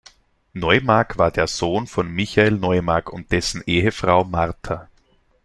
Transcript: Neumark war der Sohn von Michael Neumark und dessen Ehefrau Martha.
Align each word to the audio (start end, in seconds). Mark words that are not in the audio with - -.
Neumark 0.53 1.19
war 1.19 1.29
der 1.29 1.45
Sohn 1.45 1.85
von 1.85 2.09
Michael 2.09 2.53
Neumark 2.53 3.13
und 3.13 3.31
dessen 3.31 3.61
Ehefrau 3.67 4.23
Martha. 4.23 4.89